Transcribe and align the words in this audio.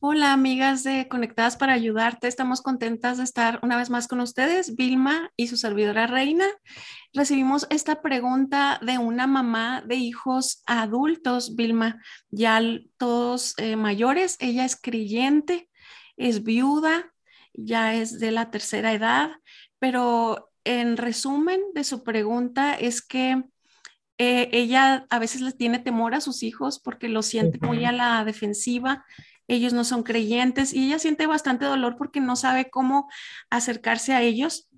Hola, 0.00 0.32
amigas 0.32 0.84
de 0.84 1.08
Conectadas 1.08 1.56
para 1.56 1.72
Ayudarte. 1.72 2.28
Estamos 2.28 2.62
contentas 2.62 3.18
de 3.18 3.24
estar 3.24 3.58
una 3.64 3.76
vez 3.76 3.90
más 3.90 4.06
con 4.06 4.20
ustedes, 4.20 4.76
Vilma 4.76 5.32
y 5.36 5.48
su 5.48 5.56
servidora 5.56 6.06
Reina. 6.06 6.46
Recibimos 7.12 7.66
esta 7.68 8.00
pregunta 8.00 8.78
de 8.80 8.98
una 8.98 9.26
mamá 9.26 9.82
de 9.84 9.96
hijos 9.96 10.62
adultos, 10.66 11.56
Vilma, 11.56 12.00
ya 12.30 12.60
todos 12.96 13.54
eh, 13.58 13.74
mayores. 13.74 14.36
Ella 14.38 14.64
es 14.64 14.80
creyente, 14.80 15.68
es 16.16 16.44
viuda, 16.44 17.12
ya 17.52 17.96
es 17.96 18.20
de 18.20 18.30
la 18.30 18.52
tercera 18.52 18.92
edad, 18.92 19.32
pero 19.80 20.52
en 20.62 20.96
resumen 20.96 21.60
de 21.74 21.82
su 21.82 22.04
pregunta 22.04 22.74
es 22.74 23.02
que 23.02 23.42
eh, 24.18 24.48
ella 24.52 25.06
a 25.10 25.18
veces 25.18 25.40
les 25.40 25.56
tiene 25.56 25.80
temor 25.80 26.14
a 26.14 26.20
sus 26.20 26.44
hijos 26.44 26.78
porque 26.78 27.08
lo 27.08 27.22
siente 27.22 27.58
muy 27.66 27.84
a 27.84 27.90
la 27.90 28.24
defensiva 28.24 29.04
ellos 29.48 29.72
no 29.72 29.84
son 29.84 30.02
creyentes 30.04 30.72
y 30.72 30.86
ella 30.86 30.98
siente 30.98 31.26
bastante 31.26 31.64
dolor 31.64 31.96
porque 31.96 32.20
no 32.20 32.36
sabe 32.36 32.70
cómo 32.70 33.08
acercarse 33.50 34.14
a 34.14 34.22
ellos 34.22 34.68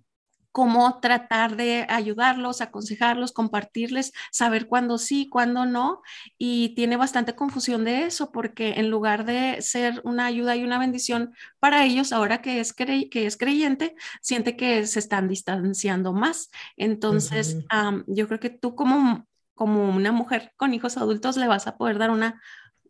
cómo 0.52 0.98
tratar 1.00 1.56
de 1.56 1.86
ayudarlos, 1.88 2.60
aconsejarlos, 2.60 3.32
compartirles, 3.32 4.12
saber 4.32 4.66
cuándo 4.66 4.98
sí, 4.98 5.28
cuándo 5.28 5.64
no. 5.66 6.02
Y 6.38 6.74
tiene 6.74 6.96
bastante 6.96 7.34
confusión 7.34 7.84
de 7.84 8.04
eso 8.04 8.32
porque 8.32 8.74
en 8.76 8.90
lugar 8.90 9.24
de 9.24 9.62
ser 9.62 10.00
una 10.04 10.26
ayuda 10.26 10.56
y 10.56 10.64
una 10.64 10.78
bendición 10.78 11.34
para 11.60 11.84
ellos, 11.84 12.12
ahora 12.12 12.42
que 12.42 12.60
es, 12.60 12.72
que 12.72 13.08
es 13.12 13.36
creyente, 13.36 13.94
siente 14.20 14.56
que 14.56 14.86
se 14.86 14.98
están 14.98 15.28
distanciando 15.28 16.12
más. 16.12 16.50
Entonces, 16.76 17.58
yo 18.06 18.26
creo 18.26 18.40
que 18.40 18.50
tú 18.50 18.74
como, 18.74 19.26
como 19.54 19.88
una 19.90 20.12
mujer 20.12 20.52
con 20.56 20.74
hijos 20.74 20.96
adultos 20.96 21.36
le 21.36 21.46
vas 21.46 21.66
a 21.66 21.76
poder 21.76 21.98
dar 21.98 22.10
una 22.10 22.40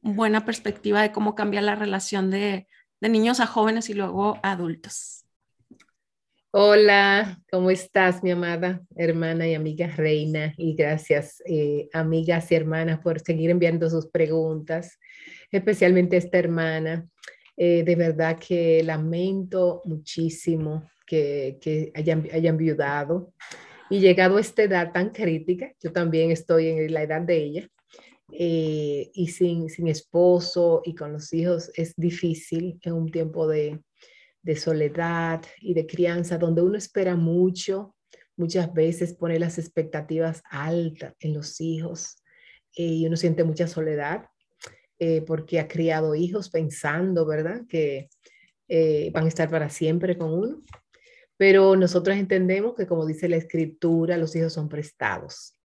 buena 0.02 0.44
perspectiva 0.44 1.02
de 1.02 1.12
cómo 1.12 1.34
cambia 1.34 1.60
la 1.60 1.74
relación 1.74 2.30
de, 2.30 2.66
niños 3.00 3.40
a 3.40 3.46
jóvenes 3.46 3.88
y 3.88 3.94
luego 3.94 4.38
adultos. 4.42 5.24
Hola, 6.52 7.40
¿cómo 7.50 7.70
estás, 7.70 8.22
mi 8.22 8.32
amada 8.32 8.82
hermana 8.96 9.46
y 9.46 9.54
amiga 9.54 9.86
Reina? 9.86 10.52
Y 10.56 10.74
gracias, 10.74 11.40
eh, 11.46 11.88
amigas 11.92 12.50
y 12.50 12.56
hermanas, 12.56 12.98
por 12.98 13.20
seguir 13.20 13.50
enviando 13.50 13.88
sus 13.88 14.08
preguntas, 14.08 14.98
especialmente 15.50 16.16
esta 16.16 16.38
hermana. 16.38 17.06
Eh, 17.56 17.84
de 17.84 17.94
verdad 17.94 18.38
que 18.38 18.82
lamento 18.82 19.82
muchísimo 19.84 20.90
que, 21.06 21.58
que 21.60 21.92
hayan, 21.94 22.26
hayan 22.32 22.56
viudado 22.56 23.32
y 23.88 24.00
llegado 24.00 24.38
a 24.38 24.40
esta 24.40 24.62
edad 24.62 24.92
tan 24.92 25.10
crítica. 25.10 25.72
Yo 25.82 25.92
también 25.92 26.30
estoy 26.30 26.68
en 26.68 26.92
la 26.92 27.02
edad 27.02 27.20
de 27.20 27.36
ella. 27.36 27.68
Eh, 28.32 29.10
y 29.12 29.28
sin, 29.28 29.68
sin 29.68 29.88
esposo 29.88 30.82
y 30.84 30.94
con 30.94 31.12
los 31.12 31.32
hijos 31.32 31.70
es 31.74 31.94
difícil 31.96 32.78
en 32.82 32.92
un 32.94 33.10
tiempo 33.10 33.46
de, 33.46 33.82
de 34.42 34.56
soledad 34.56 35.42
y 35.60 35.74
de 35.74 35.86
crianza 35.86 36.38
donde 36.38 36.62
uno 36.62 36.78
espera 36.78 37.16
mucho, 37.16 37.94
muchas 38.36 38.72
veces 38.72 39.14
pone 39.14 39.38
las 39.38 39.58
expectativas 39.58 40.42
altas 40.50 41.14
en 41.20 41.34
los 41.34 41.60
hijos 41.60 42.22
eh, 42.76 42.84
y 42.84 43.06
uno 43.06 43.16
siente 43.16 43.44
mucha 43.44 43.66
soledad 43.66 44.26
eh, 44.98 45.22
porque 45.22 45.60
ha 45.60 45.68
criado 45.68 46.14
hijos 46.14 46.50
pensando, 46.50 47.26
¿verdad? 47.26 47.62
Que 47.68 48.08
van 49.12 49.24
a 49.24 49.28
estar 49.28 49.50
para 49.50 49.68
siempre 49.68 50.16
con 50.16 50.32
uno. 50.32 50.62
Pero 51.36 51.74
nosotros 51.74 52.16
entendemos 52.16 52.74
que 52.76 52.86
como 52.86 53.04
dice 53.04 53.28
la 53.28 53.36
escritura, 53.36 54.16
los 54.16 54.36
hijos 54.36 54.52
son 54.52 54.68
prestados 54.68 55.59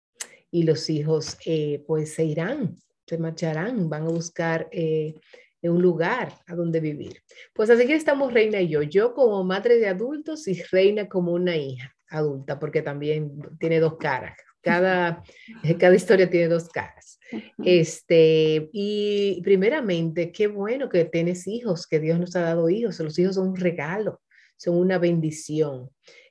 y 0.52 0.62
los 0.62 0.88
hijos 0.90 1.38
eh, 1.46 1.82
pues 1.86 2.14
se 2.14 2.24
irán, 2.24 2.78
se 3.06 3.18
marcharán, 3.18 3.88
van 3.88 4.02
a 4.02 4.10
buscar 4.10 4.68
eh, 4.70 5.14
un 5.62 5.80
lugar 5.82 6.32
a 6.46 6.54
donde 6.54 6.78
vivir. 6.78 7.22
Pues 7.52 7.70
así 7.70 7.86
que 7.86 7.94
estamos 7.94 8.32
Reina 8.32 8.60
y 8.60 8.68
yo, 8.68 8.82
yo 8.82 9.14
como 9.14 9.42
madre 9.42 9.78
de 9.78 9.88
adultos 9.88 10.46
y 10.46 10.62
Reina 10.70 11.08
como 11.08 11.32
una 11.32 11.56
hija 11.56 11.92
adulta, 12.10 12.58
porque 12.60 12.82
también 12.82 13.32
tiene 13.58 13.80
dos 13.80 13.96
caras. 13.96 14.36
Cada, 14.60 15.22
cada 15.80 15.94
historia 15.94 16.30
tiene 16.30 16.48
dos 16.48 16.68
caras. 16.68 17.18
Este, 17.64 18.68
y 18.72 19.40
primeramente, 19.42 20.30
qué 20.32 20.48
bueno 20.48 20.90
que 20.90 21.06
tienes 21.06 21.46
hijos, 21.46 21.86
que 21.86 21.98
Dios 21.98 22.20
nos 22.20 22.36
ha 22.36 22.42
dado 22.42 22.68
hijos. 22.68 23.00
Los 23.00 23.18
hijos 23.18 23.36
son 23.36 23.48
un 23.48 23.56
regalo, 23.56 24.20
son 24.58 24.76
una 24.76 24.98
bendición. 24.98 25.88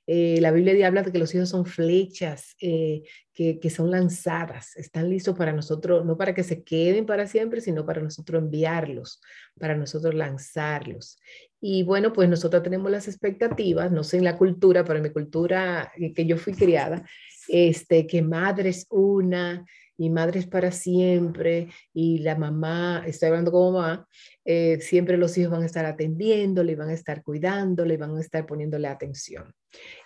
Eh, 0.08 0.40
la 0.42 0.52
Biblia 0.52 0.88
habla 0.88 1.04
de 1.04 1.12
que 1.12 1.20
los 1.20 1.34
hijos 1.36 1.50
son 1.50 1.66
flechas 1.66 2.56
eh, 2.60 3.04
que, 3.34 3.60
que, 3.60 3.70
son 3.70 3.92
lanzadas, 3.92 4.76
están 4.76 5.10
listos 5.10 5.38
para 5.38 5.54
nosotros, 5.54 6.06
no 6.06 6.18
para 6.18 6.34
que 6.34 6.44
se 6.44 6.64
queden 6.64 7.06
para 7.06 7.28
siempre, 7.28 7.62
sino 7.62 7.86
para 7.86 8.02
nosotros 8.02 8.42
enviarlos, 8.42 9.22
para 9.60 9.76
nosotros 9.76 10.14
lanzarlos. 10.16 11.20
Y 11.60 11.84
bueno, 11.84 12.12
pues 12.12 12.28
nosotros 12.28 12.64
tenemos 12.64 12.92
las 12.92 13.08
expectativas, 13.08 13.92
no 13.92 14.04
sé 14.04 14.18
en 14.18 14.24
la 14.24 14.38
cultura, 14.38 14.84
pero 14.84 14.98
en 14.98 15.04
mi 15.04 15.12
cultura 15.12 15.92
que 16.16 16.26
yo 16.26 16.38
fui 16.38 16.54
criada, 16.54 17.06
este, 17.48 18.08
que 18.08 18.22
madre 18.22 18.70
es 18.70 18.88
una, 18.90 19.64
y 20.02 20.10
madres 20.10 20.48
para 20.48 20.72
siempre, 20.72 21.70
y 21.94 22.18
la 22.20 22.36
mamá, 22.36 23.04
estoy 23.06 23.28
hablando 23.28 23.52
como 23.52 23.74
mamá, 23.74 24.08
eh, 24.44 24.80
siempre 24.82 25.16
los 25.16 25.38
hijos 25.38 25.52
van 25.52 25.62
a 25.62 25.68
estar 25.68 25.86
atendiéndole, 25.86 26.76
van 26.76 26.90
a 26.90 26.94
estar 26.94 27.22
cuidándole, 27.22 27.98
van 27.98 28.18
a 28.18 28.20
estar 28.20 28.48
poniéndole 28.48 28.88
atención. 28.88 29.54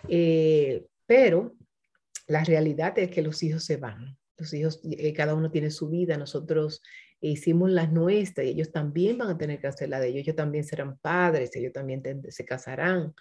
Eh, 0.08 0.86
pero 1.06 1.56
la 2.28 2.44
realidad 2.44 2.98
es 2.98 3.10
que 3.12 3.22
los 3.22 3.42
hijos 3.44 3.64
se 3.64 3.78
van, 3.78 4.18
los 4.38 4.54
hijos, 4.54 4.82
eh, 4.84 5.14
cada 5.14 5.36
uno 5.36 5.52
tiene 5.52 5.72
su 5.72 5.90
vida, 5.90 6.18
nosotros 6.18 6.82
hicimos 7.22 7.72
las 7.72 7.92
nuestras 7.92 8.46
y 8.46 8.50
ellos 8.50 8.72
también 8.72 9.18
van 9.18 9.30
a 9.30 9.38
tener 9.38 9.60
que 9.60 9.68
hacer 9.68 9.90
la 9.90 10.00
de 10.00 10.10
ellos, 10.10 10.22
ellos 10.22 10.36
también 10.36 10.64
serán 10.64 10.98
padres, 11.00 11.56
ellos 11.56 11.74
también 11.74 12.04
se 12.30 12.46
casarán. 12.46 13.14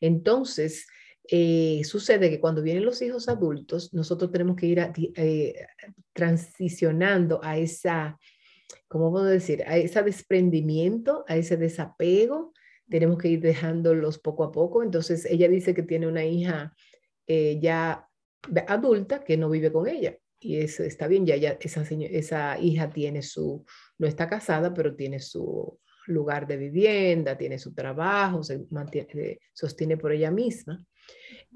Entonces, 0.00 0.86
eh, 1.28 1.82
sucede 1.84 2.30
que 2.30 2.40
cuando 2.40 2.62
vienen 2.62 2.84
los 2.84 3.02
hijos 3.02 3.28
adultos, 3.28 3.92
nosotros 3.92 4.32
tenemos 4.32 4.56
que 4.56 4.66
ir 4.66 4.92
eh, 5.14 5.66
transicionando 6.12 7.40
a 7.42 7.58
esa, 7.58 8.18
¿cómo 8.88 9.10
puedo 9.10 9.26
decir? 9.26 9.62
A 9.66 9.76
ese 9.76 10.02
desprendimiento, 10.02 11.24
a 11.28 11.36
ese 11.36 11.56
desapego. 11.56 12.52
Tenemos 12.90 13.18
que 13.18 13.28
ir 13.28 13.40
dejándolos 13.40 14.18
poco 14.18 14.44
a 14.44 14.52
poco. 14.52 14.82
Entonces, 14.82 15.24
ella 15.26 15.48
dice 15.48 15.74
que 15.74 15.82
tiene 15.82 16.06
una 16.06 16.24
hija 16.24 16.74
eh, 17.26 17.58
ya 17.60 18.08
adulta 18.66 19.22
que 19.22 19.36
no 19.36 19.48
vive 19.48 19.72
con 19.72 19.86
ella. 19.86 20.16
Y 20.40 20.56
eso 20.56 20.82
está 20.82 21.06
bien, 21.06 21.26
ya, 21.26 21.36
ya 21.36 21.58
esa, 21.60 21.82
esa 21.82 22.58
hija 22.58 22.90
tiene 22.90 23.22
su, 23.22 23.64
no 23.98 24.06
está 24.06 24.28
casada, 24.28 24.72
pero 24.72 24.96
tiene 24.96 25.20
su 25.20 25.78
lugar 26.06 26.46
de 26.46 26.56
vivienda, 26.56 27.36
tiene 27.36 27.58
su 27.58 27.74
trabajo, 27.74 28.42
se 28.42 28.64
mantiene, 28.70 29.38
sostiene 29.52 29.96
por 29.96 30.12
ella 30.12 30.30
misma. 30.30 30.82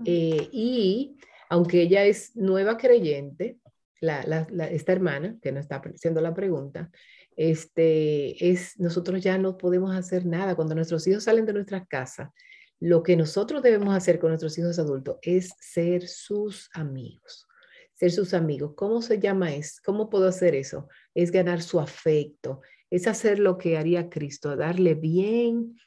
Eh, 0.05 0.49
y 0.53 1.16
aunque 1.49 1.83
ella 1.83 2.05
es 2.05 2.37
nueva 2.37 2.77
creyente, 2.77 3.59
esta 4.01 4.93
hermana, 4.93 5.39
que 5.41 5.53
nos 5.53 5.62
está 5.62 5.77
haciendo 5.77 6.21
la 6.21 6.34
pregunta, 6.34 6.91
este, 7.37 8.50
es, 8.50 8.78
nosotros 8.78 9.22
ya 9.22 9.39
no 9.39 9.56
podemos 9.56 9.95
hacer 9.95 10.27
nada. 10.27 10.55
Cuando 10.55 10.75
nuestros 10.75 11.06
hijos 11.06 11.25
salen 11.25 11.47
de 11.47 11.53
nuestra 11.53 11.84
casa, 11.87 12.33
lo 12.81 13.03
que 13.03 13.17
nosotros 13.17 13.62
debemos 13.62 13.95
hacer 13.95 14.19
con 14.19 14.31
nuestros 14.31 14.59
hijos 14.59 14.78
adultos 14.78 15.19
es 15.22 15.55
ser 15.61 16.06
sus 16.09 16.69
amigos. 16.72 17.47
Ser 17.95 18.11
sus 18.11 18.34
amigos. 18.34 18.72
¿Cómo 18.77 19.03
se 19.03 19.19
llama 19.19 19.55
eso? 19.55 19.81
¿Cómo 19.84 20.11
puedo 20.11 20.28
hacer 20.28 20.55
eso? 20.55 20.89
Es 21.15 21.31
ganar 21.31 21.62
su 21.62 21.81
afecto, 21.81 22.61
es 22.91 23.06
hacer 23.06 23.39
lo 23.39 23.56
que 23.56 23.78
haría 23.78 24.11
Cristo, 24.11 24.56
darle 24.56 24.95
bien 24.95 25.78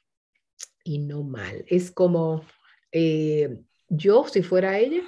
y 0.83 0.99
no 0.99 1.23
mal. 1.23 1.65
Es 1.67 1.91
como 1.91 2.45
eh, 2.91 3.59
yo, 3.89 4.25
si 4.27 4.41
fuera 4.41 4.79
ella, 4.79 5.03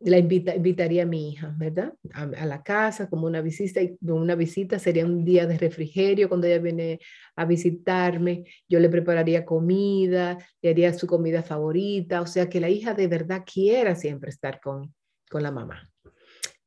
la 0.00 0.18
invitaría 0.18 1.04
a 1.04 1.06
mi 1.06 1.30
hija, 1.30 1.54
¿verdad? 1.56 1.94
A, 2.12 2.26
la 2.26 2.62
casa 2.62 3.08
como 3.08 3.26
una 3.26 3.40
visita. 3.40 3.80
Una 4.02 4.34
visita 4.34 4.78
sería 4.78 5.06
un 5.06 5.24
día 5.24 5.46
de 5.46 5.56
refrigerio 5.56 6.28
cuando 6.28 6.46
ella 6.46 6.58
viene 6.58 7.00
a 7.34 7.46
visitarme. 7.46 8.44
Yo 8.68 8.78
le 8.78 8.90
prepararía 8.90 9.44
comida, 9.44 10.38
le 10.60 10.70
haría 10.70 10.92
su 10.92 11.06
comida 11.06 11.42
favorita. 11.42 12.20
O 12.20 12.26
sea, 12.26 12.48
que 12.48 12.60
la 12.60 12.68
hija 12.68 12.92
de 12.92 13.06
verdad 13.06 13.42
quiera 13.50 13.94
siempre 13.94 14.30
estar 14.30 14.60
con, 14.60 14.94
con 15.30 15.42
la 15.42 15.50
mamá. 15.50 15.88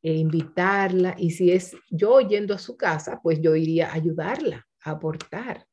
E 0.02 0.14
invitarla. 0.14 1.16
Y 1.18 1.32
si 1.32 1.52
es 1.52 1.76
yo 1.90 2.22
yendo 2.22 2.56
a 2.56 2.60
su 2.60 2.78
casa, 2.78 3.20
pues 3.22 3.40
yo 3.42 3.56
iría 3.56 3.90
a 3.90 3.94
ayudarla, 3.94 4.68
a 4.84 4.92
aportar. 4.92 5.68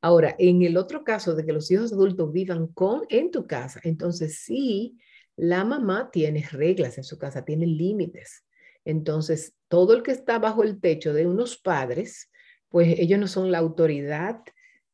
Ahora, 0.00 0.36
en 0.38 0.62
el 0.62 0.76
otro 0.76 1.04
caso 1.04 1.34
de 1.34 1.44
que 1.44 1.52
los 1.52 1.70
hijos 1.70 1.92
adultos 1.92 2.32
vivan 2.32 2.68
con 2.68 3.02
en 3.08 3.30
tu 3.30 3.46
casa, 3.46 3.80
entonces 3.82 4.40
sí, 4.40 4.96
la 5.38 5.64
mamá 5.64 6.10
tiene 6.10 6.44
reglas 6.50 6.98
en 6.98 7.04
su 7.04 7.16
casa, 7.16 7.44
tiene 7.44 7.66
límites. 7.66 8.44
Entonces, 8.84 9.54
todo 9.68 9.94
el 9.94 10.02
que 10.02 10.10
está 10.10 10.38
bajo 10.40 10.64
el 10.64 10.80
techo 10.80 11.12
de 11.14 11.26
unos 11.26 11.56
padres, 11.56 12.28
pues 12.68 12.98
ellos 12.98 13.20
no 13.20 13.28
son 13.28 13.52
la 13.52 13.58
autoridad 13.58 14.40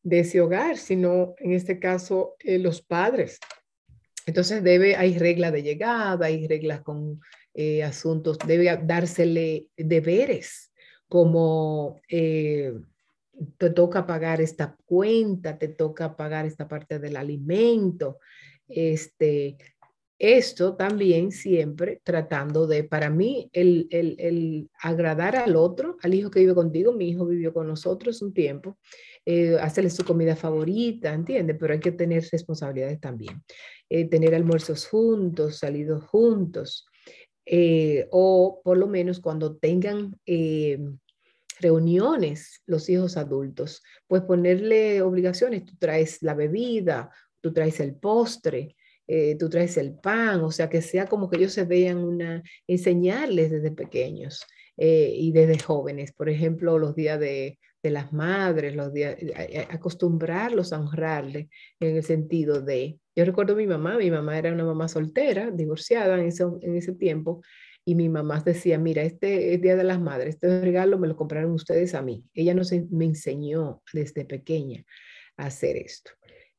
de 0.02 0.20
ese 0.20 0.43
hogar, 0.43 0.76
sino 0.76 1.35
en 1.38 1.52
este 1.52 1.81
caso 1.81 2.37
eh, 2.41 2.58
los 2.58 2.82
padres. 2.82 3.38
Entonces 4.26 4.62
debe, 4.62 4.96
hay 4.96 5.19
reglas 5.19 5.52
de 5.52 5.62
llegada, 5.62 6.26
hay 6.26 6.47
reglas 6.47 6.82
con 6.82 7.20
eh, 7.55 7.82
asuntos, 7.82 8.38
debe 8.47 8.79
dársele 8.85 9.69
deberes 9.76 10.73
como 11.08 12.00
eh, 12.08 12.75
te 13.56 13.70
toca 13.70 14.06
pagar 14.06 14.43
esta 14.43 14.76
cuenta, 14.85 15.58
te 15.58 15.69
toca 15.69 16.17
pagar 16.17 16.44
esta 16.44 16.69
parte 16.69 16.99
del 16.99 17.17
alimento. 17.17 18.19
Este, 18.67 19.56
esto 20.19 20.76
también 20.76 21.32
siempre 21.32 22.00
tratando 22.05 22.66
de, 22.66 22.84
para 22.84 23.11
mí, 23.11 23.50
el, 23.52 23.88
el, 23.90 24.16
el, 24.19 24.70
agradar 24.81 25.37
al 25.37 25.56
otro, 25.56 25.96
al 26.02 26.14
hijo 26.14 26.31
que 26.31 26.40
vive 26.40 26.55
contigo, 26.55 26.93
mi 26.93 27.08
hijo 27.08 27.26
vivió 27.26 27.52
con 27.52 27.66
nosotros 27.66 28.22
un 28.22 28.32
tiempo, 28.32 28.78
eh, 29.26 29.56
hacerle 29.58 29.90
su 29.90 30.05
comida 30.05 30.37
favorita, 30.37 31.12
¿entiendes? 31.12 31.56
Pero 31.58 31.72
hay 31.72 31.81
que 31.81 31.93
tener 31.93 32.25
responsabilidades 32.31 33.00
también. 33.00 33.43
Eh, 33.88 34.05
tener 34.08 34.34
almuerzos 34.34 34.87
juntos, 34.87 35.58
salidos 35.58 36.05
juntos, 36.05 36.87
eh, 37.46 38.06
o 38.11 38.61
por 38.62 38.78
lo 38.78 38.87
menos 38.87 39.20
cuando 39.20 39.56
tengan 39.56 40.19
reuniones 41.61 42.62
los 42.66 42.88
hijos 42.88 43.16
adultos, 43.16 43.82
pues 44.06 44.22
ponerle 44.22 45.02
obligaciones, 45.02 45.64
tú 45.64 45.75
traes 45.78 46.22
la 46.22 46.34
bebida, 46.34 47.11
tú 47.40 47.52
traes 47.52 47.81
el 47.81 47.94
postre, 47.94 48.76
eh, 49.06 49.37
tú 49.39 49.49
traes 49.49 49.77
el 49.77 49.95
pan, 49.95 50.41
o 50.43 50.51
sea, 50.51 50.69
que 50.69 50.83
sea 50.83 51.06
como 51.06 51.29
que 51.29 51.37
ellos 51.37 51.53
se 51.53 51.65
vean 51.65 51.99
una, 51.99 52.43
enseñarles 52.67 53.51
desde 53.51 53.71
pequeños 53.71 54.45
eh, 54.77 55.12
y 55.15 55.33
desde 55.33 55.59
jóvenes, 55.59 56.12
por 56.12 56.29
ejemplo, 56.29 56.79
los 56.79 56.95
días 56.95 57.21
de, 57.21 57.59
de 57.85 57.91
las 57.91 58.12
madres, 58.12 58.75
los 58.75 58.93
días, 58.93 59.17
eh, 59.21 59.67
acostumbrarlos 59.71 60.73
a 60.73 60.81
honrarle 60.81 61.51
en 61.79 61.97
el 61.97 62.03
sentido 62.03 62.62
de, 62.62 62.99
yo 63.15 63.25
recuerdo 63.27 63.53
a 63.53 63.56
mi 63.56 63.67
mamá, 63.67 63.99
mi 63.99 64.11
mamá 64.11 64.39
era 64.39 64.53
una 64.53 64.65
mamá 64.65 64.89
soltera, 64.89 65.50
divorciada 65.50 66.19
en 66.19 66.27
ese, 66.27 66.45
en 66.62 66.77
ese 66.77 66.95
tiempo, 66.95 67.43
y 67.85 67.95
mi 67.95 68.09
mamá 68.09 68.41
decía, 68.41 68.79
mira, 68.79 69.03
este 69.03 69.53
es 69.53 69.61
Día 69.61 69.77
de 69.77 69.85
las 69.85 70.00
Madres, 70.00 70.37
este 70.37 70.62
regalo 70.62 70.99
me 70.99 71.09
lo 71.09 71.17
compraron 71.17 71.53
ustedes 71.53 71.95
a 71.95 72.00
mí. 72.00 72.25
Ella 72.33 72.55
nos, 72.55 72.73
me 72.91 73.05
enseñó 73.05 73.83
desde 73.93 74.25
pequeña 74.25 74.83
a 75.37 75.47
hacer 75.47 75.77
esto. 75.77 76.12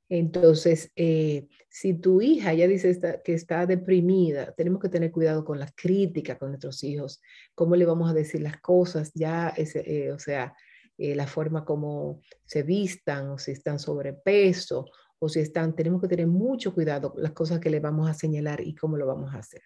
Entonces, 0.09 0.91
eh, 0.95 1.47
si 1.69 1.95
tu 1.95 2.21
hija 2.21 2.53
ya 2.53 2.67
dice 2.67 2.99
que 3.23 3.33
está 3.33 3.65
deprimida, 3.65 4.53
tenemos 4.53 4.79
que 4.79 4.89
tener 4.89 5.11
cuidado 5.11 5.43
con 5.43 5.59
las 5.59 5.73
críticas 5.75 6.37
con 6.37 6.49
nuestros 6.49 6.83
hijos, 6.83 7.21
cómo 7.55 7.75
le 7.75 7.85
vamos 7.85 8.09
a 8.09 8.13
decir 8.13 8.41
las 8.41 8.61
cosas, 8.61 9.11
ya, 9.15 9.53
eh, 9.57 10.11
o 10.11 10.19
sea, 10.19 10.53
eh, 10.97 11.15
la 11.15 11.25
forma 11.25 11.65
como 11.65 12.21
se 12.45 12.63
vistan 12.63 13.29
o 13.29 13.39
si 13.39 13.51
están 13.51 13.79
sobrepeso 13.79 14.85
o 15.17 15.27
si 15.27 15.39
están, 15.39 15.75
tenemos 15.75 16.01
que 16.01 16.07
tener 16.07 16.27
mucho 16.27 16.73
cuidado 16.73 17.13
con 17.13 17.23
las 17.23 17.31
cosas 17.31 17.59
que 17.59 17.69
le 17.69 17.79
vamos 17.79 18.07
a 18.09 18.13
señalar 18.13 18.61
y 18.61 18.75
cómo 18.75 18.97
lo 18.97 19.07
vamos 19.07 19.33
a 19.33 19.39
hacer. 19.39 19.61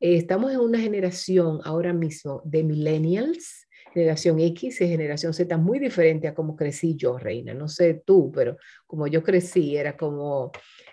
estamos 0.00 0.52
en 0.52 0.60
una 0.60 0.80
generación 0.80 1.60
ahora 1.62 1.92
mismo 1.92 2.42
de 2.44 2.64
millennials, 2.64 3.67
generación 3.98 4.38
X 4.38 4.80
y 4.80 4.88
generación 4.88 5.34
Z 5.34 5.56
muy 5.56 5.78
diferente 5.78 6.28
a 6.28 6.34
como 6.34 6.54
crecí 6.54 6.94
yo, 6.94 7.18
Reina. 7.18 7.52
No 7.52 7.68
sé 7.68 8.02
tú, 8.06 8.30
pero 8.32 8.56
como 8.86 9.06
yo 9.08 9.22
crecí, 9.22 9.76
era 9.76 9.96
como, 9.96 10.52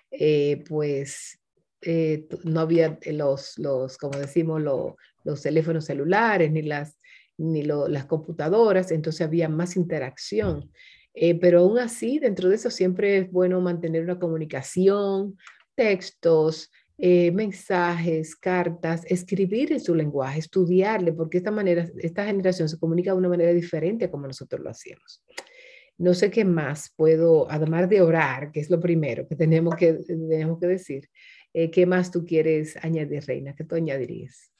eh, 0.09 0.63
pues, 0.67 1.39
eh, 1.81 2.27
no 2.43 2.61
había 2.61 2.97
los, 3.05 3.59
los 3.59 3.97
como 3.97 4.17
decimos, 4.17 4.61
los 5.23 5.41
teléfonos 5.41 5.85
celulares, 5.85 6.51
ni 6.51 6.63
las, 6.63 6.97
ni 7.37 7.63
las 7.63 8.05
computadoras, 8.05 8.91
entonces 8.91 9.21
había 9.21 9.49
más 9.49 9.75
interacción. 9.75 10.71
Eh, 11.13 11.39
pero 11.39 11.59
aún 11.59 11.77
así, 11.77 12.19
dentro 12.19 12.49
de 12.49 12.55
eso 12.55 12.71
siempre 12.71 13.19
es 13.19 13.31
bueno 13.31 13.61
mantener 13.61 14.03
una 14.03 14.19
comunicación, 14.19 15.37
textos, 15.75 16.71
eh, 16.97 17.31
mensajes, 17.31 18.35
cartas, 18.35 19.01
escribir 19.07 19.73
en 19.73 19.81
su 19.81 19.93
lenguaje, 19.93 20.39
estudiarle, 20.39 21.11
porque 21.11 21.37
esta 21.37 21.51
manera, 21.51 21.85
esta 21.97 22.25
generación 22.25 22.69
se 22.69 22.79
comunica 22.79 23.11
de 23.11 23.17
una 23.17 23.29
manera 23.29 23.51
diferente 23.51 24.05
a 24.05 24.11
como 24.11 24.27
nosotros 24.27 24.61
lo 24.61 24.69
hacíamos. 24.69 25.21
No 25.97 26.13
sé 26.13 26.31
qué 26.31 26.45
más 26.45 26.93
puedo, 26.95 27.49
además 27.51 27.89
de 27.89 28.01
orar, 28.01 28.51
que 28.51 28.59
es 28.59 28.69
lo 28.69 28.79
primero 28.79 29.27
que 29.27 29.35
tenemos 29.35 29.75
que, 29.75 29.93
tenemos 29.93 30.59
que 30.59 30.67
decir, 30.67 31.09
eh, 31.53 31.69
¿qué 31.69 31.85
más 31.85 32.11
tú 32.11 32.25
quieres 32.25 32.77
añadir, 32.81 33.23
Reina? 33.25 33.55
¿Qué 33.55 33.63
tú 33.63 33.75
añadirías? 33.75 34.51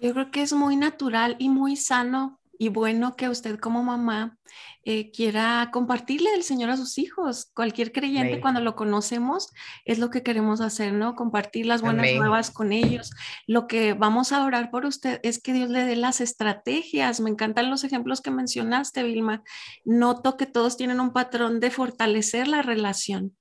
Yo 0.00 0.12
creo 0.12 0.30
que 0.30 0.42
es 0.42 0.52
muy 0.52 0.76
natural 0.76 1.36
y 1.38 1.48
muy 1.48 1.76
sano 1.76 2.40
y 2.58 2.68
bueno 2.68 3.16
que 3.16 3.28
usted 3.28 3.58
como 3.58 3.82
mamá 3.82 4.38
eh, 4.86 5.10
quiera 5.12 5.70
compartirle 5.72 6.34
el 6.34 6.42
Señor 6.42 6.70
a 6.70 6.76
sus 6.76 6.98
hijos. 6.98 7.50
Cualquier 7.54 7.90
creyente 7.90 8.40
cuando 8.40 8.60
lo 8.60 8.76
conocemos 8.76 9.50
es 9.84 9.98
lo 9.98 10.10
que 10.10 10.22
queremos 10.22 10.60
hacer, 10.60 10.92
¿no? 10.92 11.14
Compartir 11.14 11.66
las 11.66 11.80
buenas 11.80 12.06
nuevas 12.14 12.50
con 12.50 12.72
ellos. 12.72 13.10
Lo 13.46 13.66
que 13.66 13.94
vamos 13.94 14.32
a 14.32 14.44
orar 14.44 14.70
por 14.70 14.84
usted 14.84 15.20
es 15.22 15.40
que 15.40 15.54
Dios 15.54 15.70
le 15.70 15.84
dé 15.84 15.96
las 15.96 16.20
estrategias. 16.20 17.20
Me 17.20 17.30
encantan 17.30 17.70
los 17.70 17.82
ejemplos 17.82 18.20
que 18.20 18.30
mencionaste, 18.30 19.02
Vilma. 19.02 19.42
Noto 19.84 20.36
que 20.36 20.46
todos 20.46 20.76
tienen 20.76 21.00
un 21.00 21.12
patrón 21.12 21.60
de 21.60 21.70
fortalecer 21.70 22.46
la 22.46 22.60
relación. 22.60 23.34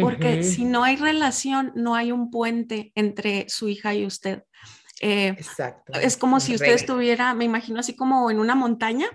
Porque 0.00 0.42
si 0.42 0.64
no 0.64 0.84
hay 0.84 0.96
relación, 0.96 1.72
no 1.74 1.94
hay 1.94 2.12
un 2.12 2.30
puente 2.30 2.92
entre 2.94 3.48
su 3.48 3.68
hija 3.68 3.94
y 3.94 4.04
usted. 4.04 4.42
Eh, 5.00 5.28
Exacto. 5.28 5.92
Es 5.92 6.16
como 6.16 6.40
si 6.40 6.54
usted 6.54 6.72
estuviera, 6.72 7.34
me 7.34 7.44
imagino 7.44 7.80
así 7.80 7.94
como 7.94 8.30
en 8.30 8.38
una 8.38 8.54
montaña 8.54 9.08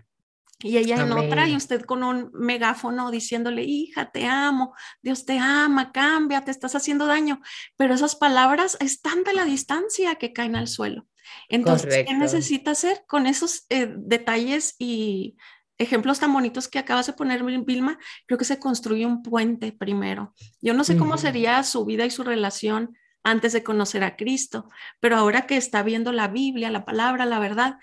y 0.64 0.78
ella 0.78 1.04
en 1.04 1.12
otra 1.12 1.48
y 1.50 1.58
usted 1.58 1.82
con 1.82 2.04
un 2.04 2.32
megáfono 2.34 3.12
diciéndole, 3.12 3.64
hija, 3.64 4.12
te 4.12 4.26
amo, 4.26 4.74
Dios 5.02 5.26
te 5.26 5.38
ama, 5.38 5.92
cambia, 5.92 6.46
te 6.46 6.52
estás 6.52 6.74
haciendo 6.76 7.06
daño. 7.06 7.42
Pero 7.76 7.94
esas 7.94 8.16
palabras 8.16 8.78
están 8.80 9.24
de 9.26 9.34
la 9.34 9.44
distancia 9.44 10.16
que 10.16 10.32
caen 10.32 10.56
al 10.56 10.70
suelo. 10.70 11.06
Entonces, 11.50 12.06
¿qué 12.08 12.14
necesita 12.14 12.72
hacer 12.72 13.04
con 13.08 13.28
esos 13.28 13.66
eh, 13.70 13.94
detalles 13.94 14.76
y 14.80 15.36
ejemplos 15.78 16.20
tan 16.20 16.32
bonitos 16.32 16.70
que 16.70 16.80
acabas 16.80 17.08
de 17.08 17.14
poner, 17.14 17.44
Vilma? 17.44 17.98
Creo 18.26 18.38
que 18.38 18.46
se 18.46 18.60
construye 18.60 19.06
un 19.06 19.22
puente 19.22 19.74
primero. 19.74 20.34
Yo 20.62 20.74
no 20.74 20.86
sé 20.86 20.96
cómo 20.96 21.18
sería 21.18 21.62
su 21.64 21.84
vida 21.84 22.06
y 22.06 22.12
su 22.12 22.24
relación 22.24 22.96
antes 23.24 23.54
de 23.54 23.64
conocer 23.64 24.04
a 24.04 24.16
Cristo, 24.16 24.70
pero 25.00 25.16
ahora 25.16 25.48
que 25.48 25.58
está 25.58 25.82
viendo 25.82 26.12
la 26.12 26.28
Biblia, 26.28 26.70
la 26.70 26.86
palabra, 26.86 27.26
la 27.26 27.40
verdad, 27.40 27.78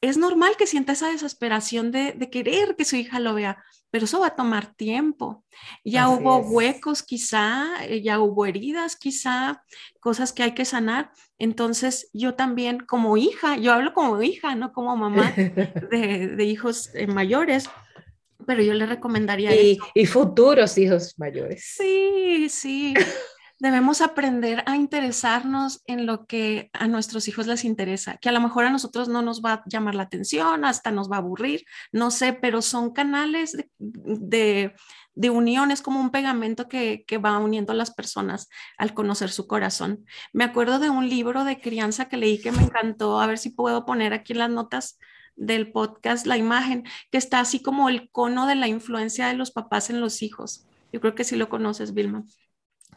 es 0.00 0.16
normal 0.16 0.54
que 0.56 0.66
sienta 0.66 0.92
esa 0.92 1.10
desesperación 1.10 1.90
de, 1.90 2.16
querer 2.30 2.76
que 2.76 2.84
su 2.84 2.96
hija 2.96 3.18
lo 3.18 3.34
vea, 3.34 3.62
pero 3.90 4.04
eso 4.04 4.20
va 4.20 4.28
a 4.28 4.36
tomar 4.36 4.74
tiempo. 4.74 5.44
Ya 5.84 6.08
hubo 6.08 6.38
huecos 6.38 7.02
quizá, 7.02 7.84
eh, 7.84 8.00
ya 8.02 8.20
hubo 8.20 8.46
heridas 8.46 8.96
quizá, 8.96 9.64
cosas 9.98 10.32
que 10.32 10.44
hay 10.44 10.52
que 10.52 10.64
sanar. 10.64 11.10
Entonces 11.38 12.10
yo 12.12 12.34
también 12.34 12.80
como 12.80 13.16
hija, 13.16 13.56
yo 13.56 13.72
hablo 13.72 13.92
como 13.92 14.22
hija, 14.22 14.54
no 14.54 14.72
como 14.72 14.96
mamá 14.96 15.32
de, 15.90 16.44
hijos 16.44 16.90
eh, 16.94 17.08
mayores, 17.08 17.68
pero 18.46 18.62
yo 18.62 18.74
le 18.74 18.86
recomendaría... 18.86 19.54
Y, 19.60 19.78
y 19.94 20.06
futuros 20.06 20.78
hijos 20.78 21.18
mayores. 21.18 21.74
Sí, 21.76 22.48
sí. 22.48 22.94
Debemos 23.60 24.00
aprender 24.00 24.62
a 24.66 24.76
interesarnos 24.76 25.82
en 25.86 26.06
lo 26.06 26.26
que 26.26 26.70
a 26.72 26.86
nuestros 26.86 27.26
hijos 27.28 27.46
les 27.46 27.64
interesa, 27.64 28.16
que 28.18 28.28
a 28.28 28.32
lo 28.32 28.40
mejor 28.40 28.64
a 28.64 28.70
nosotros 28.70 29.08
no 29.08 29.20
nos 29.22 29.42
va 29.42 29.54
a 29.54 29.62
llamar 29.66 29.94
la 29.94 30.04
atención, 30.04 30.64
hasta 30.64 30.92
nos 30.92 31.10
va 31.10 31.16
a 31.16 31.18
aburrir, 31.20 31.64
no 31.92 32.10
sé, 32.10 32.32
pero 32.32 32.62
son 32.62 32.92
canales 32.92 33.56
de, 33.78 34.74
de, 35.14 35.30
unión, 35.30 35.70
es 35.72 35.82
como 35.82 36.00
un 36.00 36.10
pegamento 36.10 36.68
que, 36.68 37.04
que, 37.06 37.18
va 37.18 37.38
uniendo 37.38 37.72
a 37.72 37.76
las 37.76 37.90
personas 37.90 38.48
al 38.76 38.94
conocer 38.94 39.30
su 39.30 39.46
corazón. 39.48 40.04
Me 40.32 40.44
acuerdo 40.44 40.78
de 40.78 40.90
un 40.90 41.08
libro 41.08 41.44
de 41.44 41.60
crianza 41.60 42.08
que 42.08 42.16
leí 42.16 42.40
que 42.40 42.52
me 42.52 42.62
encantó, 42.62 43.20
a 43.20 43.26
ver 43.26 43.38
si 43.38 43.50
puedo 43.50 43.84
poner 43.84 44.12
aquí 44.12 44.34
en 44.34 44.38
las 44.38 44.50
notas 44.50 44.98
del 45.34 45.72
podcast 45.72 46.26
la 46.26 46.36
imagen, 46.36 46.84
que 47.10 47.18
está 47.18 47.40
así 47.40 47.60
como 47.62 47.88
el 47.88 48.10
cono 48.10 48.46
de 48.46 48.54
la 48.54 48.68
influencia 48.68 49.26
de 49.26 49.34
los 49.34 49.50
papás 49.50 49.90
en 49.90 50.00
los 50.00 50.22
hijos. 50.22 50.66
Yo 50.92 51.00
creo 51.00 51.14
que 51.14 51.24
sí 51.24 51.36
lo 51.36 51.48
conoces, 51.48 51.92
Vilma 51.92 52.24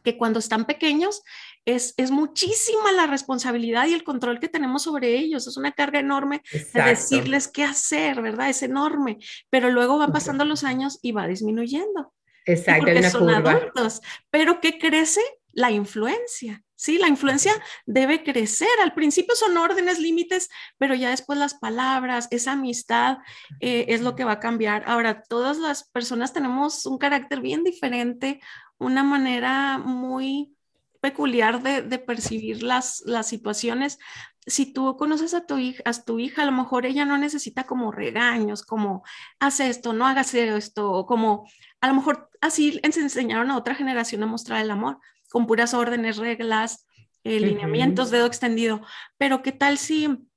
que 0.03 0.17
cuando 0.17 0.39
están 0.39 0.65
pequeños 0.65 1.21
es, 1.65 1.93
es 1.97 2.11
muchísima 2.11 2.91
la 2.91 3.07
responsabilidad 3.07 3.87
y 3.87 3.93
el 3.93 4.03
control 4.03 4.39
que 4.39 4.49
tenemos 4.49 4.83
sobre 4.83 5.15
ellos. 5.15 5.47
Es 5.47 5.57
una 5.57 5.71
carga 5.71 5.99
enorme 5.99 6.41
de 6.73 6.81
decirles 6.81 7.47
qué 7.47 7.63
hacer, 7.63 8.21
¿verdad? 8.21 8.49
Es 8.49 8.63
enorme, 8.63 9.17
pero 9.49 9.69
luego 9.69 9.97
van 9.97 10.11
pasando 10.11 10.45
los 10.45 10.63
años 10.63 10.99
y 11.01 11.11
va 11.11 11.27
disminuyendo. 11.27 12.13
Exacto, 12.45 12.85
porque 12.85 13.09
son 13.09 13.29
adultos. 13.29 14.01
Pero 14.29 14.59
¿qué 14.59 14.79
crece? 14.79 15.21
La 15.53 15.71
influencia. 15.71 16.63
Sí, 16.81 16.97
la 16.97 17.07
influencia 17.07 17.53
debe 17.85 18.23
crecer. 18.23 18.67
Al 18.81 18.95
principio 18.95 19.35
son 19.35 19.55
órdenes, 19.55 19.99
límites, 19.99 20.49
pero 20.79 20.95
ya 20.95 21.11
después 21.11 21.37
las 21.37 21.53
palabras, 21.53 22.27
esa 22.31 22.53
amistad 22.53 23.19
eh, 23.59 23.85
es 23.89 24.01
lo 24.01 24.15
que 24.15 24.23
va 24.23 24.31
a 24.31 24.39
cambiar. 24.39 24.83
Ahora, 24.87 25.21
todas 25.21 25.59
las 25.59 25.83
personas 25.83 26.33
tenemos 26.33 26.87
un 26.87 26.97
carácter 26.97 27.39
bien 27.39 27.63
diferente, 27.63 28.39
una 28.79 29.03
manera 29.03 29.77
muy 29.77 30.55
peculiar 31.01 31.61
de, 31.61 31.99
percibir 31.99 32.63
las, 32.63 33.03
las 33.05 33.27
situaciones. 33.27 33.99
Si 34.47 34.73
tú 34.73 34.97
conoces 34.97 35.35
a 35.35 35.45
tu, 35.45 35.59
hija, 35.59 35.83
a 35.85 35.93
tu 35.93 36.17
hija, 36.17 36.41
a 36.41 36.45
lo 36.45 36.51
mejor 36.51 36.87
ella 36.87 37.05
no 37.05 37.15
necesita 37.19 37.65
como 37.65 37.91
regaños, 37.91 38.63
como 38.63 39.03
haz 39.39 39.59
esto, 39.59 39.93
no 39.93 40.07
hagas 40.07 40.33
esto, 40.33 40.91
o 40.91 41.05
como 41.05 41.47
a 41.79 41.87
lo 41.87 41.93
mejor 41.93 42.31
así 42.41 42.79
enseñaron 42.81 43.51
a 43.51 43.57
otra 43.57 43.75
generación 43.75 44.23
a 44.23 44.25
mostrar 44.25 44.61
el 44.61 44.71
amor, 44.71 44.97
con 45.31 45.47
puras 45.47 45.73
órdenes, 45.73 46.17
reglas, 46.17 46.85
eh, 47.23 47.39
lineamientos, 47.39 48.11
dedo 48.11 48.25
extendido. 48.25 48.81
Pero 49.17 49.41
¿qué 49.41 49.51
tal 49.51 49.77
si, 49.77 50.27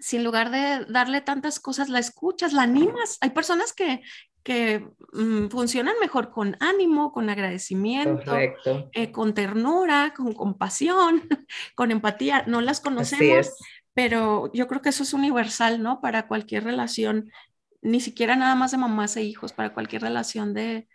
si 0.00 0.16
en 0.16 0.24
lugar 0.24 0.50
de 0.50 0.84
darle 0.88 1.20
tantas 1.20 1.60
cosas 1.60 1.88
la 1.88 1.98
escuchas, 1.98 2.52
la 2.52 2.62
animas? 2.62 3.18
Hay 3.20 3.30
personas 3.30 3.72
que, 3.72 4.02
que 4.42 4.86
mm, 5.12 5.48
funcionan 5.48 5.96
mejor 6.00 6.30
con 6.30 6.56
ánimo, 6.60 7.12
con 7.12 7.28
agradecimiento, 7.28 8.36
eh, 8.36 9.12
con 9.12 9.34
ternura, 9.34 10.14
con 10.16 10.32
compasión, 10.32 11.22
con 11.74 11.90
empatía. 11.90 12.44
No 12.46 12.60
las 12.60 12.80
conocemos, 12.80 13.52
pero 13.94 14.52
yo 14.52 14.68
creo 14.68 14.80
que 14.80 14.90
eso 14.90 15.02
es 15.02 15.12
universal, 15.12 15.82
¿no? 15.82 16.00
Para 16.00 16.28
cualquier 16.28 16.62
relación, 16.62 17.32
ni 17.82 18.00
siquiera 18.00 18.36
nada 18.36 18.54
más 18.54 18.70
de 18.70 18.78
mamás 18.78 19.16
e 19.16 19.22
hijos, 19.22 19.52
para 19.52 19.74
cualquier 19.74 20.02
relación 20.02 20.54
de, 20.54 20.86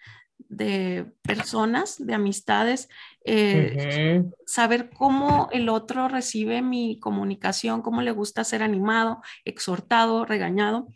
de 0.49 1.11
personas, 1.21 2.03
de 2.05 2.13
amistades, 2.13 2.89
eh, 3.25 4.23
saber 4.45 4.89
cómo 4.89 5.49
el 5.51 5.69
otro 5.69 6.07
recibe 6.07 6.61
mi 6.61 6.99
comunicación, 6.99 7.81
cómo 7.81 8.01
le 8.01 8.11
gusta 8.11 8.43
ser 8.43 8.63
animado, 8.63 9.21
exhortado, 9.45 10.25
regañado. 10.25 10.87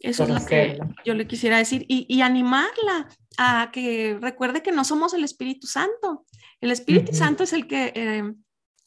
Eso 0.00 0.24
es 0.24 0.30
lo 0.30 0.46
que 0.46 0.78
yo 1.04 1.14
le 1.14 1.26
quisiera 1.26 1.58
decir 1.58 1.84
y, 1.86 2.20
animarla 2.22 3.08
a 3.36 3.70
que 3.72 4.18
recuerde 4.20 4.62
que 4.62 4.72
no 4.72 4.84
somos 4.84 5.12
el 5.12 5.24
Espíritu 5.24 5.66
Santo. 5.66 6.24
El 6.60 6.70
Espíritu 6.70 7.14
Santo 7.14 7.44
es 7.44 7.52
el 7.52 7.66
que 7.66 7.92
eh, 7.94 8.32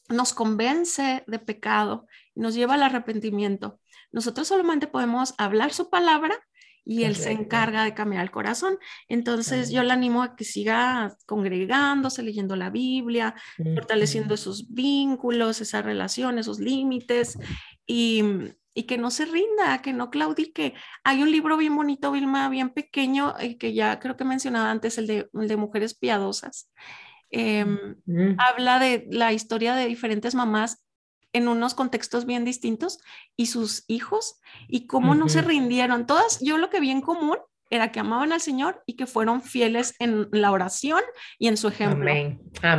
nos 0.08 0.34
convence 0.34 1.22
de 1.26 1.38
pecado, 1.38 2.06
nos 2.34 2.54
lleva 2.54 2.74
al 2.74 2.82
arrepentimiento. 2.82 3.80
Nosotros 4.12 4.48
solamente 4.48 4.86
podemos 4.86 5.34
hablar 5.38 5.72
su 5.72 5.88
palabra 5.88 6.36
y 6.84 7.04
Él 7.04 7.16
se 7.16 7.30
encarga 7.30 7.84
de 7.84 7.94
cambiar 7.94 8.22
el 8.22 8.30
corazón. 8.30 8.78
Entonces 9.08 9.70
yo 9.70 9.82
le 9.82 9.92
animo 9.92 10.22
a 10.22 10.36
que 10.36 10.44
siga 10.44 11.16
congregándose, 11.26 12.22
leyendo 12.22 12.56
la 12.56 12.70
Biblia, 12.70 13.34
fortaleciendo 13.74 14.34
esos 14.34 14.72
vínculos, 14.72 15.60
esas 15.60 15.84
relaciones, 15.84 16.46
esos 16.46 16.60
límites 16.60 17.38
y, 17.86 18.22
que 18.86 18.98
no 18.98 19.10
se 19.10 19.24
rinda, 19.24 19.80
que 19.82 19.92
no 19.92 20.10
claudique. 20.10 20.74
Hay 21.04 21.22
un 21.22 21.30
libro 21.30 21.56
bien 21.56 21.76
bonito, 21.76 22.10
Vilma, 22.10 22.48
bien 22.48 22.70
pequeño, 22.70 23.34
eh, 23.38 23.56
que 23.56 23.72
ya 23.72 23.98
creo 24.00 24.16
que 24.16 24.24
mencionaba 24.24 24.70
antes, 24.70 24.98
el 24.98 25.06
de, 25.06 25.30
el 25.32 25.48
de 25.48 25.56
Mujeres 25.56 25.94
Piadosas. 25.94 26.70
Em, 27.30 27.96
habla 28.38 28.78
de 28.78 29.06
la 29.10 29.32
historia 29.32 29.74
de 29.74 29.86
diferentes 29.86 30.34
mamás 30.34 30.84
en 31.34 31.48
unos 31.48 31.74
contextos 31.74 32.24
bien 32.24 32.46
distintos 32.46 33.00
y 33.36 33.46
sus 33.46 33.84
hijos 33.88 34.40
y 34.68 34.86
cómo 34.86 35.14
no 35.14 35.28
se 35.28 35.42
rindieron. 35.42 36.06
Todas, 36.06 36.40
yo 36.40 36.56
lo 36.56 36.70
que 36.70 36.80
vi 36.80 36.90
en 36.90 37.02
común 37.02 37.36
era 37.70 37.90
que 37.90 38.00
amaban 38.00 38.32
al 38.32 38.40
Señor 38.40 38.82
y 38.86 38.94
que 38.94 39.06
fueron 39.06 39.42
fieles 39.42 39.94
en 39.98 40.28
la 40.30 40.52
oración 40.52 41.00
y 41.38 41.48
en 41.48 41.56
su 41.56 41.68
ejemplo. 41.68 42.12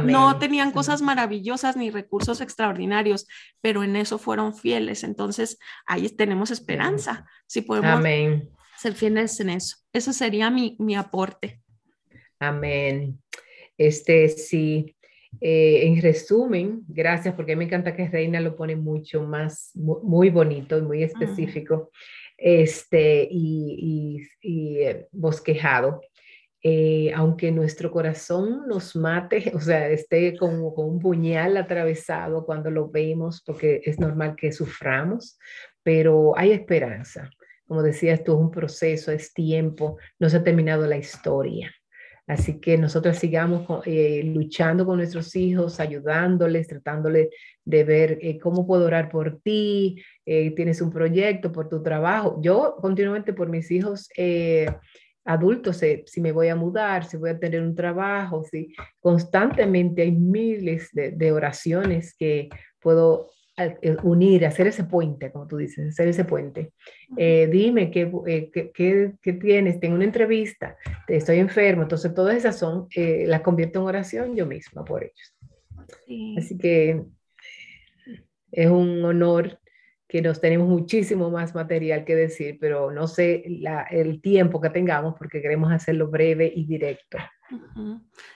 No 0.05 0.39
tenían 0.39 0.71
cosas 0.71 1.01
maravillosas 1.01 1.75
ni 1.75 1.89
recursos 1.89 2.39
extraordinarios, 2.39 3.27
pero 3.61 3.83
en 3.83 3.95
eso 3.95 4.17
fueron 4.17 4.55
fieles. 4.55 5.03
Entonces, 5.03 5.59
ahí 5.85 6.07
tenemos 6.09 6.49
esperanza. 6.49 7.25
Si 7.45 7.61
podemos 7.61 8.01
ser 8.77 8.93
fieles 8.93 9.39
en 9.39 9.49
eso. 9.49 9.77
Eso 9.91 10.13
sería 10.13 10.49
mi, 10.49 10.75
mi 10.79 10.95
aporte. 10.95 11.61
Amén. 12.39 13.21
Este, 13.77 14.29
sí, 14.29 14.94
eh, 15.41 15.87
en 15.87 16.01
resumen, 16.01 16.81
gracias 16.87 17.35
porque 17.35 17.55
me 17.55 17.65
encanta 17.65 17.95
que 17.95 18.07
Reina 18.07 18.39
lo 18.39 18.55
pone 18.55 18.75
mucho 18.75 19.23
más, 19.23 19.71
muy, 19.75 20.29
bonito 20.29 20.77
y 20.77 20.81
muy 20.81 21.03
específico 21.03 21.91
este, 22.37 23.27
y, 23.29 24.21
eh, 24.41 25.07
bosquejado. 25.11 26.01
Eh, 26.67 27.11
aunque 27.13 27.51
nuestro 27.51 27.91
corazón 27.91 28.67
nos 28.67 28.95
mate, 28.95 29.51
o 29.53 29.59
sea, 29.59 29.89
esté 29.89 30.35
como 30.35 30.73
con 30.73 30.89
un 30.89 30.99
puñal 30.99 31.57
atravesado 31.57 32.45
cuando 32.45 32.71
lo 32.71 32.89
vemos, 32.89 33.43
porque 33.45 33.81
es 33.85 33.99
normal 33.99 34.35
que 34.35 34.51
suframos, 34.51 35.37
pero 35.83 36.37
hay 36.37 36.51
esperanza. 36.51 37.29
Como 37.67 37.83
decía, 37.83 38.13
esto 38.13 38.33
es 38.33 38.39
un 38.39 38.51
proceso, 38.51 39.11
es 39.11 39.33
tiempo, 39.33 39.97
no 40.19 40.29
se 40.29 40.37
ha 40.37 40.43
terminado 40.43 40.87
la 40.87 40.97
historia. 40.97 41.71
Así 42.27 42.59
que 42.59 42.75
nosotros 42.77 43.17
sigamos 43.17 43.67
eh, 43.85 44.23
luchando 44.23 44.85
con 44.85 44.97
nuestros 44.97 45.35
hijos, 45.35 45.79
ayudándoles, 45.79 46.67
tratándoles 46.67 47.29
de 47.63 47.83
ver 47.83 48.17
eh, 48.21 48.39
cómo 48.39 48.65
puedo 48.65 48.85
orar 48.85 49.09
por 49.09 49.39
ti, 49.41 50.01
eh, 50.25 50.49
tienes 50.55 50.81
un 50.81 50.89
proyecto, 50.89 51.51
por 51.51 51.69
tu 51.69 51.83
trabajo. 51.83 52.39
Yo 52.41 52.77
continuamente 52.81 53.33
por 53.33 53.49
mis 53.49 53.69
hijos 53.69 54.09
adultos, 55.23 55.81
si 56.05 56.21
me 56.21 56.31
voy 56.31 56.47
a 56.47 56.55
mudar, 56.55 57.05
si 57.05 57.17
voy 57.17 57.29
a 57.31 57.39
tener 57.39 57.61
un 57.61 57.75
trabajo, 57.75 58.43
si 58.43 58.73
constantemente 58.99 60.01
hay 60.01 60.11
miles 60.11 60.89
de, 60.93 61.31
oraciones 61.31 62.15
que 62.17 62.49
puedo 62.79 63.31
unir, 64.03 64.45
hacer 64.45 64.67
ese 64.67 64.83
puente, 64.83 65.31
como 65.31 65.47
tú 65.47 65.57
dices, 65.57 65.89
hacer 65.89 66.07
ese 66.07 66.25
puente. 66.25 66.73
Eh, 67.17 67.47
dime 67.51 67.83
eh, 67.83 67.91
¿qué, 68.51 68.71
qué, 68.73 69.13
qué, 69.21 69.33
tienes, 69.33 69.79
tengo 69.79 69.95
una 69.95 70.03
entrevista, 70.03 70.77
estoy 71.07 71.39
enfermo, 71.39 71.83
entonces 71.83 72.13
todas 72.13 72.35
esas 72.35 72.57
son, 72.57 72.87
las 72.95 73.41
convierto 73.41 73.79
en 73.79 73.85
oración 73.85 74.35
yo 74.35 74.45
misma 74.45 74.83
por 74.83 75.03
ellos. 75.03 75.35
Así 76.37 76.57
que 76.57 77.01
es 78.51 78.69
un 78.69 79.03
honor 79.03 79.59
que 80.15 80.21
nos 80.21 80.39
tenemos 80.39 80.69
muchísimo 80.69 81.29
más 81.29 81.53
material 81.53 82.05
que 82.05 82.15
decir, 82.15 82.57
pero 82.57 82.89
no 82.89 83.05
sé 83.05 83.43
la, 83.59 83.81
el 83.81 84.21
tiempo 84.21 84.61
que 84.61 84.69
tengamos 84.69 85.15
porque 85.17 85.41
queremos 85.41 85.73
hacerlo 85.73 86.07
breve 86.07 86.49
y 86.55 86.63
directo. 86.65 87.17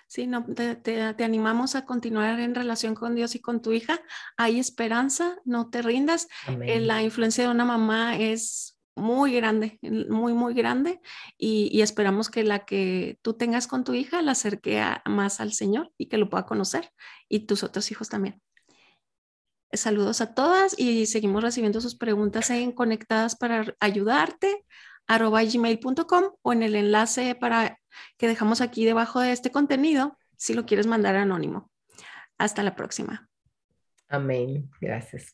Sí, 0.05 0.27
no, 0.27 0.45
te, 0.45 1.23
animamos 1.23 1.75
a 1.75 1.85
continuar 1.85 2.37
en 2.41 2.53
relación 2.53 2.95
con 2.95 3.15
Dios 3.15 3.33
y 3.35 3.39
con 3.39 3.61
tu 3.61 3.71
hija. 3.71 4.01
Hay 4.35 4.59
esperanza, 4.59 5.37
no 5.45 5.69
te 5.69 5.81
rindas. 5.81 6.27
Eh, 6.63 6.81
la 6.81 7.01
influencia 7.01 7.45
de 7.45 7.49
una 7.49 7.63
mamá 7.63 8.17
es 8.17 8.77
muy 8.93 9.33
grande, 9.33 9.79
muy, 9.81 10.33
muy 10.33 10.53
grande 10.53 10.99
y, 11.37 11.79
esperamos 11.79 12.29
que 12.29 12.43
la 12.43 12.65
que 12.65 13.19
tú 13.21 13.35
tengas 13.35 13.67
con 13.67 13.85
tu 13.85 13.93
hija 13.93 14.21
la 14.21 14.33
acerque 14.33 14.83
más 15.05 15.39
al 15.39 15.53
Señor 15.53 15.93
y 15.97 16.07
que 16.07 16.17
lo 16.17 16.29
pueda 16.29 16.45
conocer 16.45 16.91
y 17.29 17.45
tus 17.45 17.63
otros 17.63 17.89
hijos 17.89 18.09
también. 18.09 18.41
Saludos 19.71 20.21
a 20.21 20.33
todas 20.33 20.77
y 20.79 21.05
seguimos 21.05 21.43
recibiendo 21.43 21.79
sus 21.79 21.95
preguntas 21.95 22.49
en 22.49 22.71
Conectadas 22.71 23.35
para 23.35 23.75
ayudarte 23.79 24.65
arroba 25.07 25.43
gmail.com 25.43 26.23
o 26.41 26.53
en 26.53 26.63
el 26.63 26.75
enlace 26.75 27.35
para 27.35 27.79
que 28.17 28.27
dejamos 28.27 28.61
aquí 28.61 28.85
debajo 28.85 29.19
de 29.19 29.31
este 29.31 29.51
contenido 29.51 30.17
si 30.37 30.53
lo 30.53 30.65
quieres 30.65 30.87
mandar 30.87 31.15
anónimo. 31.15 31.71
Hasta 32.37 32.63
la 32.63 32.75
próxima. 32.75 33.29
Amén. 34.07 34.69
Gracias. 34.79 35.31